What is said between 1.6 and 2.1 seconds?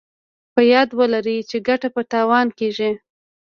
ګټه په